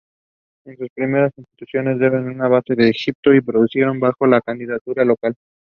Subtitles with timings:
[0.65, 5.35] Estas primeras incursiones desde una base en Egipto se produjeron bajo la iniciativa local.